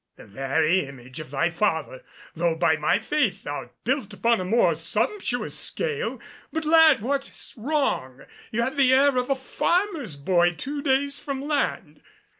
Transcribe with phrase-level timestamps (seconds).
[0.15, 2.03] "The very image of thy father
[2.33, 6.19] though, by my faith, thou'rt built upon a more sumptuous scale.
[6.51, 8.21] But, lad, what's wrong?
[8.51, 12.01] You've the air of a farmer's boy two days from land."